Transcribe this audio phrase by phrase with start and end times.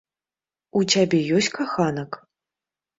[0.79, 2.23] У цябе ёсць каханак?